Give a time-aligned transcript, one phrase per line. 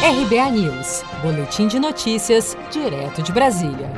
[0.00, 3.90] RBA News, Boletim de Notícias, direto de Brasília.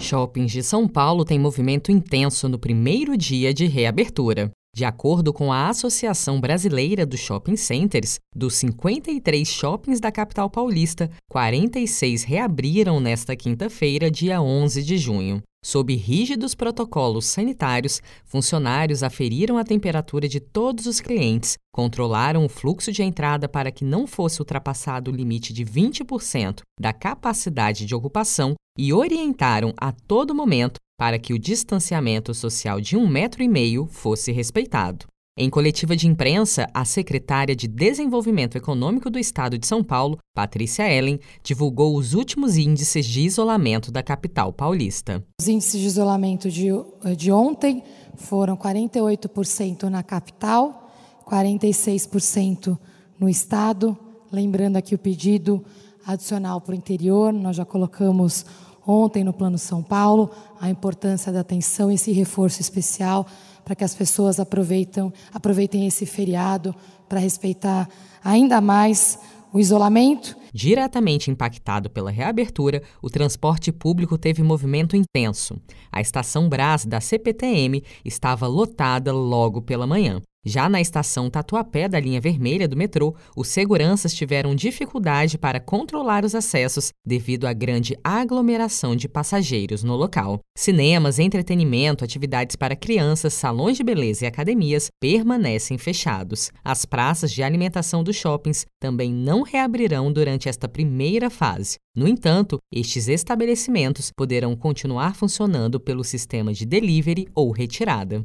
[0.00, 4.50] Shoppings de São Paulo têm movimento intenso no primeiro dia de reabertura.
[4.74, 11.08] De acordo com a Associação Brasileira dos Shopping Centers, dos 53 shoppings da capital paulista,
[11.30, 15.40] 46 reabriram nesta quinta-feira, dia 11 de junho.
[15.64, 22.90] Sob rígidos protocolos sanitários, funcionários aferiram a temperatura de todos os clientes, controlaram o fluxo
[22.90, 28.54] de entrada para que não fosse ultrapassado o limite de 20% da capacidade de ocupação
[28.76, 33.86] e orientaram a todo momento para que o distanciamento social de um metro e meio
[33.86, 35.06] fosse respeitado.
[35.34, 40.82] Em coletiva de imprensa, a secretária de Desenvolvimento Econômico do Estado de São Paulo, Patrícia
[40.86, 45.24] Ellen, divulgou os últimos índices de isolamento da capital paulista.
[45.40, 46.68] Os índices de isolamento de,
[47.16, 47.82] de ontem
[48.14, 50.92] foram 48% na capital,
[51.26, 52.78] 46%
[53.18, 53.96] no estado.
[54.30, 55.64] Lembrando aqui o pedido
[56.06, 58.44] adicional para o interior, nós já colocamos
[58.86, 63.26] ontem no Plano São Paulo, a importância da atenção esse reforço especial
[63.64, 66.74] para que as pessoas aproveitem, aproveitem esse feriado
[67.08, 67.88] para respeitar
[68.24, 69.18] ainda mais
[69.52, 70.36] o isolamento.
[70.52, 75.56] Diretamente impactado pela reabertura, o transporte público teve movimento intenso.
[75.90, 80.20] A estação Brás da CPTM estava lotada logo pela manhã.
[80.44, 86.24] Já na estação Tatuapé da linha vermelha do metrô, os seguranças tiveram dificuldade para controlar
[86.24, 90.40] os acessos devido à grande aglomeração de passageiros no local.
[90.56, 96.50] Cinemas, entretenimento, atividades para crianças, salões de beleza e academias permanecem fechados.
[96.64, 101.76] As praças de alimentação dos shoppings também não reabrirão durante esta primeira fase.
[101.94, 108.24] No entanto, estes estabelecimentos poderão continuar funcionando pelo sistema de delivery ou retirada.